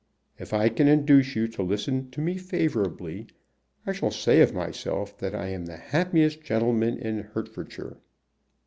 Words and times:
"If 0.39 0.51
I 0.51 0.69
can 0.69 0.87
induce 0.87 1.35
you 1.35 1.47
to 1.49 1.61
listen 1.61 2.09
to 2.09 2.21
me 2.21 2.35
favorably, 2.35 3.27
I 3.85 3.91
shall 3.91 4.09
say 4.09 4.41
of 4.41 4.51
myself 4.51 5.15
that 5.19 5.35
I 5.35 5.49
am 5.49 5.67
the 5.67 5.77
happiest 5.77 6.41
gentleman 6.41 6.97
in 6.97 7.19
Hertfordshire." 7.19 7.99